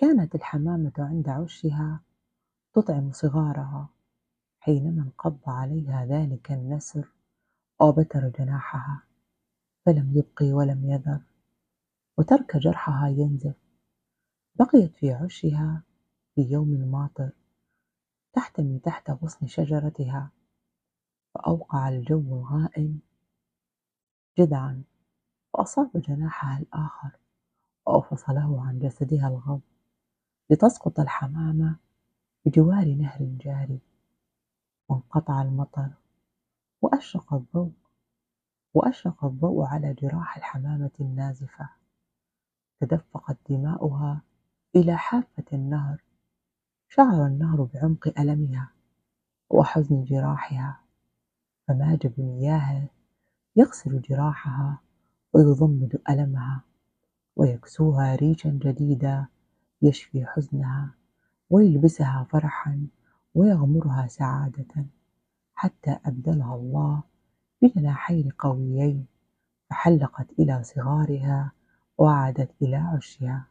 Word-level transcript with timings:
كانت 0.00 0.34
الحمامة 0.34 0.92
عند 0.98 1.28
عشها 1.28 2.00
تطعم 2.72 3.12
صغارها 3.12 3.88
حينما 4.60 5.02
انقض 5.02 5.38
عليها 5.46 6.06
ذلك 6.06 6.52
النسر 6.52 7.12
وبتر 7.80 8.28
جناحها 8.28 9.02
فلم 9.86 10.12
يبقي 10.16 10.52
ولم 10.52 10.84
يذر 10.84 11.22
وترك 12.18 12.56
جرحها 12.56 13.08
ينزف. 13.08 13.54
بقيت 14.54 14.96
في 14.96 15.12
عشها 15.12 15.82
في 16.34 16.42
يوم 16.42 16.68
ماطر 16.68 17.30
تحتمي 18.32 18.78
تحت 18.78 19.10
غصن 19.10 19.46
شجرتها 19.46 20.30
فأوقع 21.34 21.88
الجو 21.88 22.36
الغائم 22.36 23.00
جذعا 24.38 24.82
فأصاب 25.52 25.90
جناحها 25.94 26.58
الآخر 26.58 27.18
وفصله 27.86 28.66
عن 28.66 28.78
جسدها 28.78 29.28
الغض 29.28 29.60
لتسقط 30.50 31.00
الحمامة 31.00 31.76
بجوار 32.44 32.94
نهر 32.94 33.18
جاري 33.20 33.80
وانقطع 34.88 35.42
المطر 35.42 35.90
وأشرق 36.82 37.34
الضوء 37.34 37.72
وأشرق 38.74 39.24
الضوء 39.24 39.64
على 39.66 39.94
جراح 39.94 40.36
الحمامة 40.36 40.90
النازفة. 41.00 41.68
تدفقت 42.80 43.36
دماؤها 43.50 44.22
إلى 44.76 44.96
حافة 44.96 45.44
النهر 45.52 46.02
شعر 46.88 47.26
النهر 47.26 47.62
بعمق 47.62 48.20
ألمها 48.20 48.72
وحزن 49.50 50.04
جراحها. 50.04 50.80
فماج 51.68 52.06
بمياهه 52.06 52.88
يغسل 53.56 54.00
جراحها 54.00 54.78
ويضمد 55.32 56.02
ألمها 56.10 56.60
ويكسوها 57.36 58.14
ريشا 58.14 58.48
جديدا 58.50 59.26
يشفي 59.82 60.26
حزنها 60.26 60.94
ويلبسها 61.50 62.26
فرحا 62.30 62.86
ويغمرها 63.34 64.06
سعادة 64.06 64.86
حتى 65.54 65.96
أبدلها 66.06 66.54
الله 66.54 67.02
بجناحين 67.62 68.30
قويين 68.38 69.06
فحلقت 69.70 70.26
إلى 70.38 70.62
صغارها 70.62 71.52
وعادت 71.98 72.50
إلى 72.62 72.76
عشها. 72.76 73.46